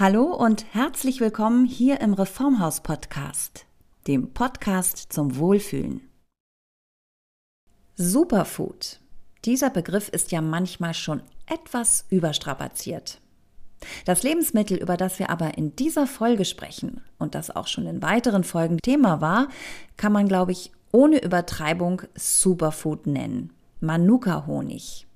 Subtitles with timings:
[0.00, 3.66] Hallo und herzlich willkommen hier im Reformhaus Podcast,
[4.06, 6.00] dem Podcast zum Wohlfühlen.
[7.96, 8.98] Superfood.
[9.44, 13.20] Dieser Begriff ist ja manchmal schon etwas überstrapaziert.
[14.06, 18.00] Das Lebensmittel, über das wir aber in dieser Folge sprechen und das auch schon in
[18.00, 19.48] weiteren Folgen Thema war,
[19.98, 23.52] kann man, glaube ich, ohne Übertreibung Superfood nennen.
[23.80, 25.06] Manuka-Honig.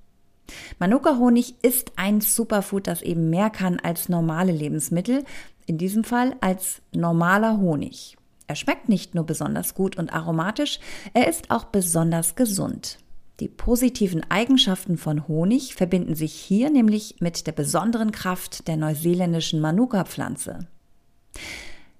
[0.79, 5.23] Manuka-Honig ist ein Superfood, das eben mehr kann als normale Lebensmittel,
[5.65, 8.17] in diesem Fall als normaler Honig.
[8.47, 10.79] Er schmeckt nicht nur besonders gut und aromatisch,
[11.13, 12.99] er ist auch besonders gesund.
[13.39, 19.59] Die positiven Eigenschaften von Honig verbinden sich hier nämlich mit der besonderen Kraft der neuseeländischen
[19.59, 20.67] Manuka-Pflanze.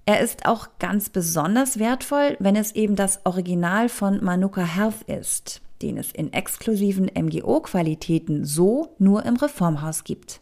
[0.06, 5.60] Er ist auch ganz besonders wertvoll, wenn es eben das Original von Manuka Health ist
[5.82, 10.40] den es in exklusiven MGO-Qualitäten so nur im Reformhaus gibt.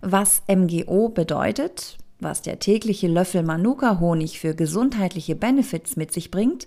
[0.00, 6.66] Was MGO bedeutet, was der tägliche Löffel Manuka-Honig für gesundheitliche Benefits mit sich bringt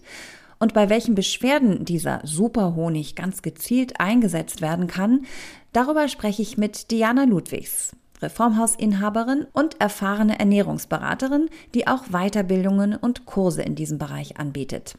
[0.60, 5.26] und bei welchen Beschwerden dieser Superhonig ganz gezielt eingesetzt werden kann,
[5.72, 13.62] darüber spreche ich mit Diana Ludwigs, Reformhausinhaberin und erfahrene Ernährungsberaterin, die auch Weiterbildungen und Kurse
[13.62, 14.96] in diesem Bereich anbietet.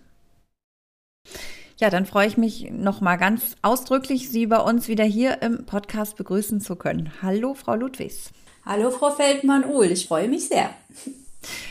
[1.81, 6.19] Ja, dann freue ich mich nochmal ganz ausdrücklich, Sie bei uns wieder hier im Podcast
[6.19, 7.11] begrüßen zu können.
[7.23, 8.33] Hallo, Frau Ludwigs.
[8.67, 9.87] Hallo, Frau Feldmann-Uhl.
[9.87, 10.69] Ich freue mich sehr.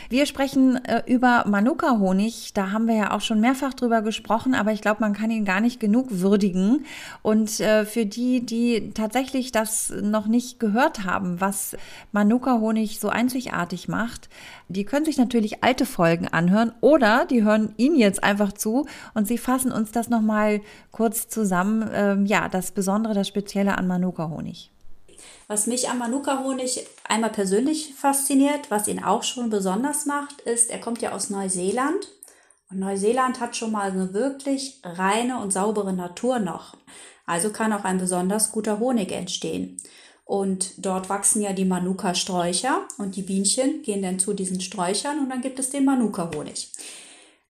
[0.08, 2.52] Wir sprechen äh, über Manuka-Honig.
[2.54, 5.44] Da haben wir ja auch schon mehrfach drüber gesprochen, aber ich glaube, man kann ihn
[5.44, 6.84] gar nicht genug würdigen.
[7.22, 11.76] Und äh, für die, die tatsächlich das noch nicht gehört haben, was
[12.12, 14.28] Manuka-Honig so einzigartig macht,
[14.68, 19.28] die können sich natürlich alte Folgen anhören oder die hören Ihnen jetzt einfach zu und
[19.28, 21.88] Sie fassen uns das nochmal kurz zusammen.
[21.92, 24.70] Ähm, ja, das Besondere, das Spezielle an Manuka-Honig.
[25.50, 30.78] Was mich am Manuka-Honig einmal persönlich fasziniert, was ihn auch schon besonders macht, ist, er
[30.78, 32.06] kommt ja aus Neuseeland.
[32.70, 36.76] Und Neuseeland hat schon mal eine wirklich reine und saubere Natur noch.
[37.26, 39.76] Also kann auch ein besonders guter Honig entstehen.
[40.24, 45.30] Und dort wachsen ja die Manuka-Sträucher und die Bienchen gehen dann zu diesen Sträuchern und
[45.30, 46.70] dann gibt es den Manuka-Honig.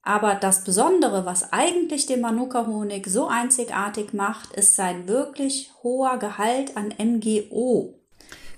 [0.03, 6.77] Aber das Besondere, was eigentlich den Manuka-Honig so einzigartig macht, ist sein wirklich hoher Gehalt
[6.77, 8.01] an MGO.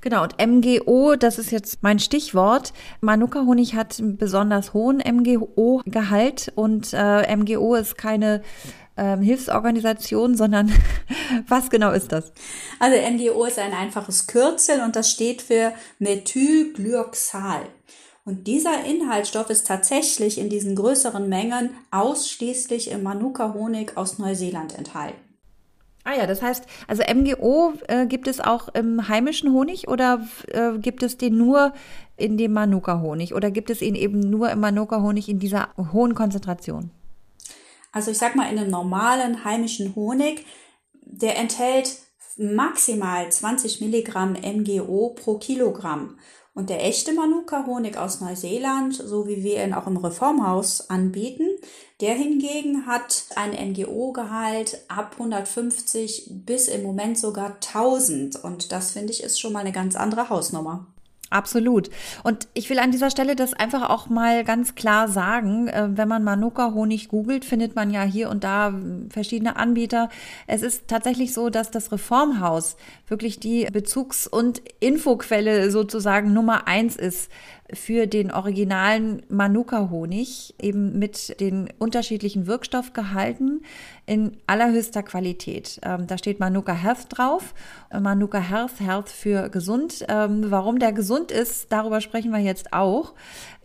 [0.00, 2.72] Genau, und MGO, das ist jetzt mein Stichwort.
[3.00, 8.42] Manuka-Honig hat einen besonders hohen MGO-Gehalt und äh, MGO ist keine
[8.97, 10.72] äh, Hilfsorganisation, sondern
[11.48, 12.32] was genau ist das?
[12.80, 17.66] Also MGO ist ein einfaches Kürzel und das steht für Methylglyoxal.
[18.25, 25.19] Und dieser Inhaltsstoff ist tatsächlich in diesen größeren Mengen ausschließlich im Manuka-Honig aus Neuseeland enthalten.
[26.05, 30.78] Ah ja, das heißt, also MGO äh, gibt es auch im heimischen Honig oder äh,
[30.78, 31.72] gibt es den nur
[32.16, 36.91] in dem Manuka-Honig oder gibt es ihn eben nur im Manuka-Honig in dieser hohen Konzentration?
[37.93, 40.44] Also ich sag mal, in einem normalen heimischen Honig,
[41.04, 41.99] der enthält
[42.38, 46.19] maximal 20 Milligramm MGO pro Kilogramm.
[46.54, 51.48] Und der echte Manuka-Honig aus Neuseeland, so wie wir ihn auch im Reformhaus anbieten,
[52.03, 58.37] der hingegen hat ein NGO-Gehalt ab 150 bis im Moment sogar 1000.
[58.44, 60.91] Und das finde ich ist schon mal eine ganz andere Hausnummer.
[61.32, 61.88] Absolut.
[62.22, 65.69] Und ich will an dieser Stelle das einfach auch mal ganz klar sagen.
[65.69, 68.75] Äh, wenn man Manuka-Honig googelt, findet man ja hier und da
[69.09, 70.09] verschiedene Anbieter.
[70.47, 72.76] Es ist tatsächlich so, dass das Reformhaus
[73.09, 77.31] wirklich die Bezugs- und Infoquelle sozusagen Nummer eins ist
[77.75, 83.65] für den originalen Manuka-Honig, eben mit den unterschiedlichen Wirkstoffgehalten
[84.06, 85.81] in allerhöchster Qualität.
[85.83, 87.55] Ähm, da steht Manuka Health drauf.
[87.93, 90.05] Manuka Health, Health für gesund.
[90.09, 93.15] Ähm, warum der gesund ist, darüber sprechen wir jetzt auch.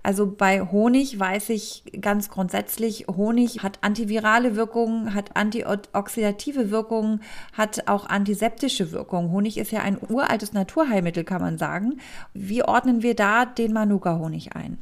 [0.08, 7.90] Also bei Honig weiß ich ganz grundsätzlich, Honig hat antivirale Wirkungen, hat antioxidative Wirkungen, hat
[7.90, 9.34] auch antiseptische Wirkungen.
[9.34, 12.00] Honig ist ja ein uraltes Naturheilmittel, kann man sagen.
[12.34, 14.78] Wie ordnen wir da den Manuka-Honig ein?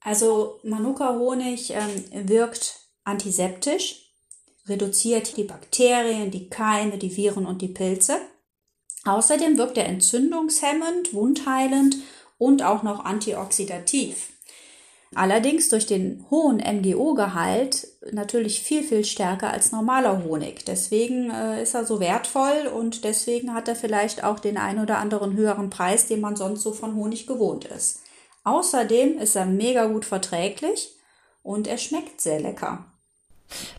[0.00, 4.10] Also Manuka-Honig ähm, wirkt antiseptisch,
[4.66, 8.16] reduziert die Bakterien, die Keime, die Viren und die Pilze.
[9.04, 11.96] Außerdem wirkt er entzündungshemmend, wundheilend
[12.38, 14.32] und auch noch antioxidativ.
[15.14, 20.64] Allerdings durch den hohen MGO-Gehalt natürlich viel, viel stärker als normaler Honig.
[20.66, 24.98] Deswegen äh, ist er so wertvoll und deswegen hat er vielleicht auch den ein oder
[24.98, 28.00] anderen höheren Preis, den man sonst so von Honig gewohnt ist.
[28.44, 30.94] Außerdem ist er mega gut verträglich
[31.42, 32.84] und er schmeckt sehr lecker.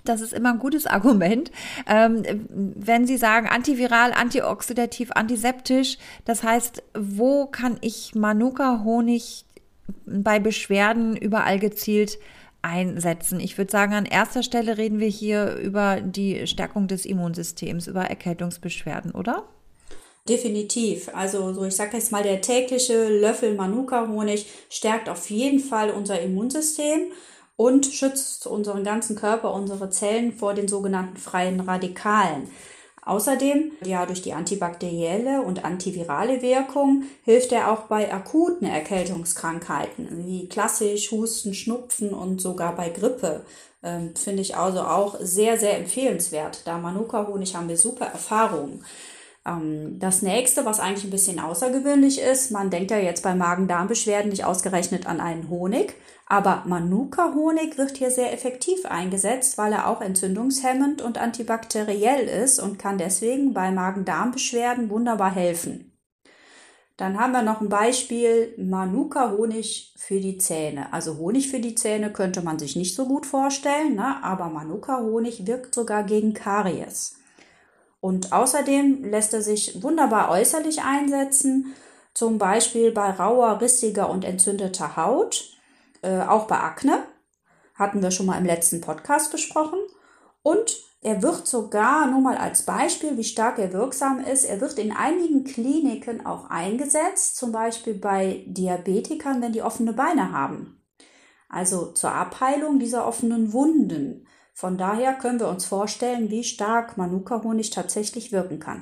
[0.04, 1.51] Das ist immer ein gutes Argument.
[1.88, 9.45] Ähm, wenn Sie sagen antiviral, antioxidativ, antiseptisch, das heißt, wo kann ich Manuka-Honig
[10.06, 12.18] bei Beschwerden überall gezielt
[12.62, 13.39] einsetzen?
[13.39, 18.04] Ich würde sagen, an erster Stelle reden wir hier über die Stärkung des Immunsystems, über
[18.04, 19.48] Erkältungsbeschwerden, oder?
[20.27, 21.10] Definitiv.
[21.13, 26.22] Also so ich sage jetzt mal, der tägliche Löffel Manuka-Honig stärkt auf jeden Fall unser
[26.22, 27.12] Immunsystem
[27.60, 32.50] und schützt unseren ganzen Körper, unsere Zellen vor den sogenannten freien Radikalen.
[33.04, 40.48] Außerdem, ja, durch die antibakterielle und antivirale Wirkung hilft er auch bei akuten Erkältungskrankheiten, wie
[40.48, 43.42] klassisch Husten, Schnupfen und sogar bei Grippe.
[43.84, 46.62] Ähm, Finde ich also auch sehr, sehr empfehlenswert.
[46.64, 48.86] Da Manuka-Honig haben wir super Erfahrungen.
[49.45, 54.30] Ähm, das nächste, was eigentlich ein bisschen außergewöhnlich ist, man denkt ja jetzt bei Magen-Darm-Beschwerden
[54.30, 55.95] nicht ausgerechnet an einen Honig,
[56.25, 62.77] aber Manuka-Honig wird hier sehr effektiv eingesetzt, weil er auch entzündungshemmend und antibakteriell ist und
[62.77, 65.86] kann deswegen bei Magen-Darm-Beschwerden wunderbar helfen.
[66.97, 70.91] Dann haben wir noch ein Beispiel Manuka-Honig für die Zähne.
[70.91, 74.21] Also Honig für die Zähne könnte man sich nicht so gut vorstellen, ne?
[74.21, 77.19] aber Manuka-Honig wirkt sogar gegen Karies.
[78.01, 81.75] Und außerdem lässt er sich wunderbar äußerlich einsetzen,
[82.13, 85.57] zum Beispiel bei rauer, rissiger und entzündeter Haut,
[86.01, 87.04] äh, auch bei Akne,
[87.75, 89.80] hatten wir schon mal im letzten Podcast besprochen.
[90.42, 94.78] Und er wird sogar, nur mal als Beispiel, wie stark er wirksam ist, er wird
[94.78, 100.81] in einigen Kliniken auch eingesetzt, zum Beispiel bei Diabetikern, wenn die offene Beine haben.
[101.48, 104.28] Also zur Abheilung dieser offenen Wunden.
[104.60, 108.82] Von daher können wir uns vorstellen, wie stark Manuka-Honig tatsächlich wirken kann.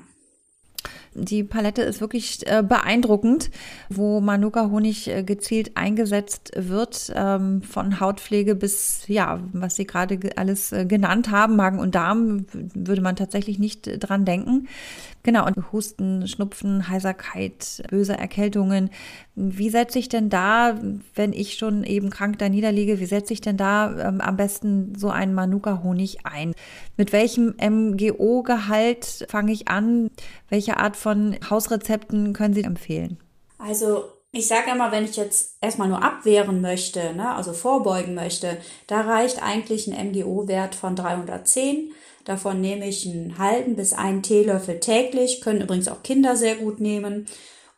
[1.13, 3.51] Die Palette ist wirklich äh, beeindruckend,
[3.87, 10.71] wo Manuka-Honig äh, gezielt eingesetzt wird, ähm, von Hautpflege bis, ja, was Sie gerade alles
[10.71, 14.67] äh, genannt haben, Magen und Darm, würde man tatsächlich nicht dran denken.
[15.21, 18.89] Genau, und Husten, Schnupfen, Heiserkeit, böse Erkältungen.
[19.39, 20.79] Wie setze ich denn da,
[21.13, 24.95] wenn ich schon eben krank da niederliege, wie setze ich denn da ähm, am besten
[24.97, 26.55] so einen Manuka-Honig ein?
[26.97, 30.09] Mit welchem MGO-Gehalt fange ich an?
[30.49, 33.19] Welche Art von Hausrezepten können Sie empfehlen?
[33.59, 38.57] Also ich sage immer, wenn ich jetzt erstmal nur abwehren möchte, ne, also vorbeugen möchte,
[38.87, 41.91] da reicht eigentlich ein MGO-Wert von 310.
[42.25, 46.79] Davon nehme ich einen halben bis einen Teelöffel täglich, können übrigens auch Kinder sehr gut
[46.79, 47.27] nehmen.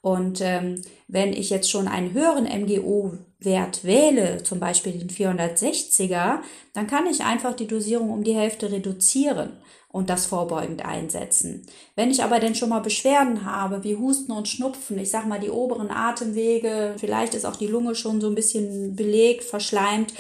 [0.02, 6.40] Und ähm, wenn ich jetzt schon einen höheren MGO-Wert wähle, zum Beispiel den 460er,
[6.74, 9.58] dann kann ich einfach die Dosierung um die Hälfte reduzieren
[9.92, 11.66] und das vorbeugend einsetzen.
[11.96, 15.40] Wenn ich aber denn schon mal Beschwerden habe, wie Husten und Schnupfen, ich sag mal
[15.40, 20.14] die oberen Atemwege, vielleicht ist auch die Lunge schon so ein bisschen belegt, verschleimt,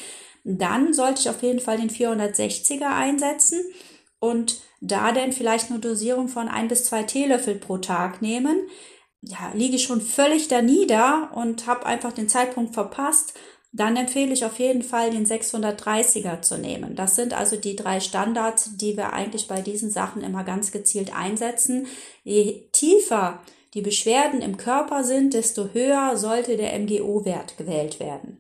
[0.43, 3.59] dann sollte ich auf jeden Fall den 460er einsetzen
[4.19, 8.57] und da denn vielleicht eine Dosierung von ein bis zwei Teelöffel pro Tag nehmen,
[9.21, 13.33] ja, liege ich schon völlig da nieder und habe einfach den Zeitpunkt verpasst,
[13.71, 16.95] dann empfehle ich auf jeden Fall den 630er zu nehmen.
[16.95, 21.15] Das sind also die drei Standards, die wir eigentlich bei diesen Sachen immer ganz gezielt
[21.15, 21.85] einsetzen.
[22.23, 23.39] Je tiefer
[23.75, 28.37] die Beschwerden im Körper sind, desto höher sollte der MGO-Wert gewählt werden.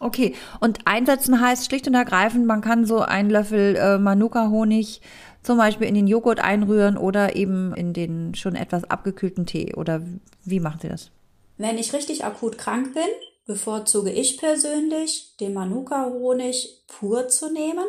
[0.00, 5.00] Okay, und einsetzen heißt schlicht und ergreifend, man kann so einen Löffel äh, Manuka-Honig
[5.44, 9.74] zum Beispiel in den Joghurt einrühren oder eben in den schon etwas abgekühlten Tee.
[9.74, 10.02] Oder
[10.44, 11.10] wie machen Sie das?
[11.58, 13.04] Wenn ich richtig akut krank bin,
[13.46, 17.84] bevorzuge ich persönlich, den Manuka-Honig pur zu nehmen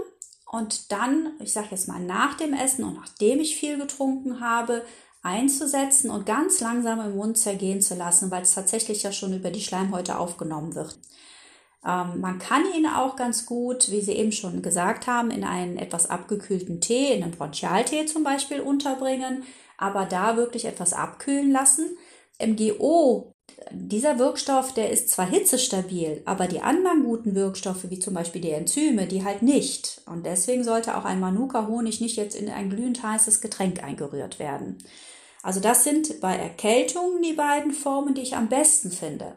[0.51, 4.83] und dann, ich sage jetzt mal nach dem Essen und nachdem ich viel getrunken habe,
[5.23, 9.49] einzusetzen und ganz langsam im Mund zergehen zu lassen, weil es tatsächlich ja schon über
[9.49, 10.99] die Schleimhäute aufgenommen wird.
[11.85, 15.77] Ähm, man kann ihn auch ganz gut, wie Sie eben schon gesagt haben, in einen
[15.77, 19.43] etwas abgekühlten Tee, in einen Bronchialtee zum Beispiel unterbringen,
[19.77, 21.97] aber da wirklich etwas abkühlen lassen.
[22.41, 23.31] MGO,
[23.71, 28.51] dieser Wirkstoff, der ist zwar hitzestabil, aber die anderen guten Wirkstoffe, wie zum Beispiel die
[28.51, 30.01] Enzyme, die halt nicht.
[30.05, 34.77] Und deswegen sollte auch ein Manuka-Honig nicht jetzt in ein glühend heißes Getränk eingerührt werden.
[35.43, 39.35] Also das sind bei Erkältungen die beiden Formen, die ich am besten finde.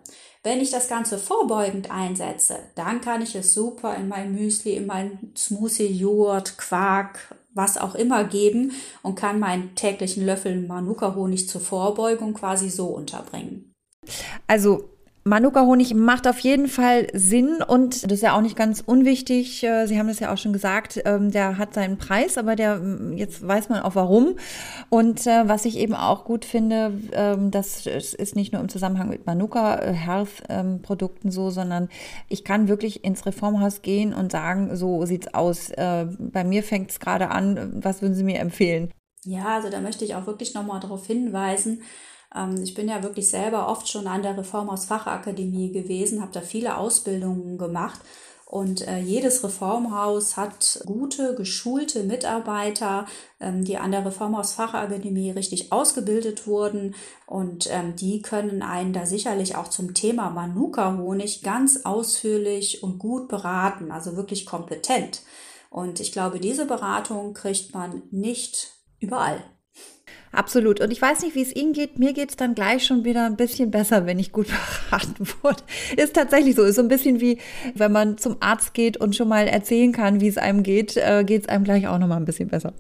[0.49, 4.87] Wenn ich das Ganze vorbeugend einsetze, dann kann ich es super in mein Müsli, in
[4.87, 11.61] mein Smoothie, Joghurt, Quark, was auch immer geben und kann meinen täglichen Löffel Manuka-Honig zur
[11.61, 13.75] Vorbeugung quasi so unterbringen.
[14.47, 14.89] Also
[15.29, 19.63] Manuka-Honig macht auf jeden Fall Sinn und das ist ja auch nicht ganz unwichtig.
[19.63, 22.81] Äh, Sie haben das ja auch schon gesagt, ähm, der hat seinen Preis, aber der,
[23.15, 24.37] jetzt weiß man auch warum.
[24.89, 29.09] Und äh, was ich eben auch gut finde, ähm, das ist nicht nur im Zusammenhang
[29.09, 31.89] mit Manuka äh, Health ähm, Produkten so, sondern
[32.29, 35.71] ich kann wirklich ins Reformhaus gehen und sagen, so sieht's aus.
[35.77, 37.83] Bei mir fängt es gerade an.
[37.83, 38.93] Was würden Sie mir empfehlen?
[39.25, 41.83] Ja, also da möchte ich auch wirklich nochmal darauf hinweisen,
[42.63, 46.77] ich bin ja wirklich selber oft schon an der Reformhaus Fachakademie gewesen, habe da viele
[46.77, 48.01] Ausbildungen gemacht.
[48.45, 53.05] Und äh, jedes Reformhaus hat gute, geschulte Mitarbeiter,
[53.41, 56.95] ähm, die an der Reformhaus Fachakademie richtig ausgebildet wurden.
[57.27, 63.29] Und ähm, die können einen da sicherlich auch zum Thema Manuka-Honig ganz ausführlich und gut
[63.29, 65.21] beraten, also wirklich kompetent.
[65.69, 69.43] Und ich glaube, diese Beratung kriegt man nicht überall.
[70.33, 70.81] Absolut.
[70.81, 71.99] Und ich weiß nicht, wie es Ihnen geht.
[71.99, 74.49] Mir geht es dann gleich schon wieder ein bisschen besser, wenn ich gut
[74.91, 75.63] beraten wurde.
[75.97, 76.63] Ist tatsächlich so.
[76.63, 77.39] Ist so ein bisschen wie,
[77.75, 81.25] wenn man zum Arzt geht und schon mal erzählen kann, wie es einem geht, äh,
[81.25, 82.73] geht es einem gleich auch noch mal ein bisschen besser.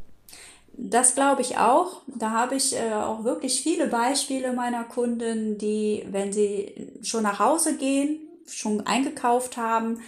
[0.80, 2.02] Das glaube ich auch.
[2.06, 7.40] Da habe ich äh, auch wirklich viele Beispiele meiner Kunden, die, wenn sie schon nach
[7.40, 10.00] Hause gehen, schon eingekauft haben,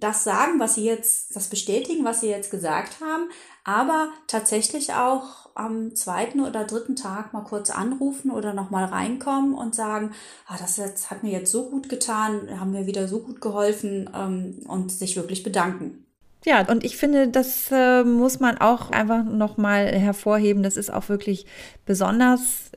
[0.00, 3.30] das sagen, was sie jetzt, das bestätigen, was sie jetzt gesagt haben,
[3.64, 9.74] aber tatsächlich auch am zweiten oder dritten Tag mal kurz anrufen oder nochmal reinkommen und
[9.74, 10.12] sagen,
[10.46, 14.08] ah, das jetzt, hat mir jetzt so gut getan, haben mir wieder so gut geholfen
[14.14, 16.04] ähm, und sich wirklich bedanken.
[16.44, 20.62] Ja, und ich finde, das äh, muss man auch einfach nochmal hervorheben.
[20.62, 21.46] Das ist auch wirklich
[21.84, 22.70] besonders.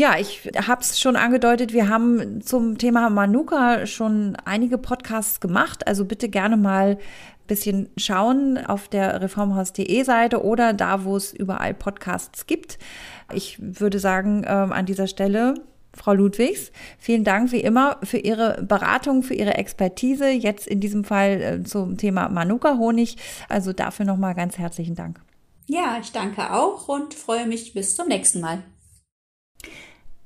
[0.00, 5.88] Ja, ich habe es schon angedeutet, wir haben zum Thema Manuka schon einige Podcasts gemacht.
[5.88, 11.32] Also bitte gerne mal ein bisschen schauen auf der reformhaus.de Seite oder da, wo es
[11.32, 12.78] überall Podcasts gibt.
[13.32, 15.54] Ich würde sagen, äh, an dieser Stelle
[15.92, 16.70] Frau Ludwigs.
[17.00, 20.28] Vielen Dank wie immer für Ihre Beratung, für Ihre Expertise.
[20.28, 23.16] Jetzt in diesem Fall äh, zum Thema Manuka-Honig.
[23.48, 25.20] Also dafür nochmal ganz herzlichen Dank.
[25.66, 28.62] Ja, ich danke auch und freue mich bis zum nächsten Mal.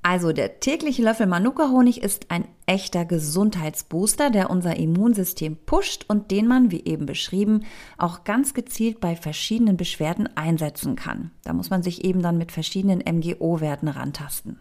[0.04, 6.48] Also der tägliche Löffel Manuka-Honig ist ein echter Gesundheitsbooster, der unser Immunsystem pusht und den
[6.48, 7.64] man, wie eben beschrieben,
[7.98, 11.30] auch ganz gezielt bei verschiedenen Beschwerden einsetzen kann.
[11.44, 14.58] Da muss man sich eben dann mit verschiedenen MGO-Werten rantasten.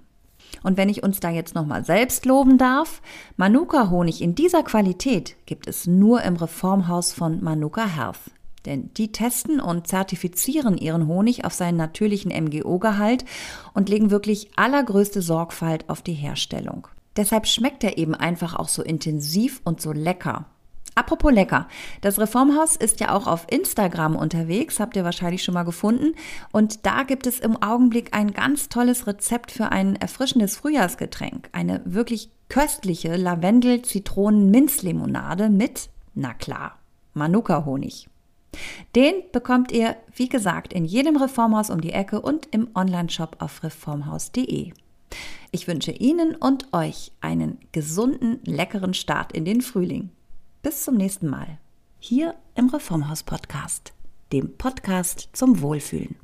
[0.61, 3.01] Und wenn ich uns da jetzt nochmal selbst loben darf,
[3.37, 8.31] Manuka-Honig in dieser Qualität gibt es nur im Reformhaus von Manuka Health.
[8.65, 13.25] Denn die testen und zertifizieren ihren Honig auf seinen natürlichen MGO-Gehalt
[13.73, 16.87] und legen wirklich allergrößte Sorgfalt auf die Herstellung.
[17.15, 20.45] Deshalb schmeckt er eben einfach auch so intensiv und so lecker.
[20.93, 21.69] Apropos lecker.
[22.01, 26.15] Das Reformhaus ist ja auch auf Instagram unterwegs, habt ihr wahrscheinlich schon mal gefunden.
[26.51, 31.47] Und da gibt es im Augenblick ein ganz tolles Rezept für ein erfrischendes Frühjahrsgetränk.
[31.53, 36.77] Eine wirklich köstliche Lavendel-Zitronen-Minzlimonade mit, na klar,
[37.13, 38.10] Manuka-Honig.
[38.95, 43.63] Den bekommt ihr, wie gesagt, in jedem Reformhaus um die Ecke und im Onlineshop auf
[43.63, 44.73] reformhaus.de.
[45.51, 50.09] Ich wünsche Ihnen und euch einen gesunden, leckeren Start in den Frühling.
[50.61, 51.57] Bis zum nächsten Mal.
[51.99, 53.93] Hier im Reformhaus Podcast,
[54.31, 56.15] dem Podcast zum Wohlfühlen.